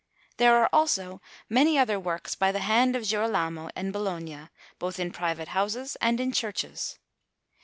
There 0.37 0.57
are 0.59 0.67
also 0.73 1.21
many 1.47 1.77
other 1.77 1.99
works 1.99 2.33
by 2.33 2.51
the 2.51 2.57
hand 2.65 2.95
of 2.95 3.03
Girolamo 3.07 3.69
in 3.75 3.91
Bologna, 3.91 4.49
both 4.79 4.99
in 4.99 5.11
private 5.11 5.49
houses 5.49 5.95
and 6.01 6.19
in 6.19 6.29
the 6.31 6.35
churches. 6.35 6.97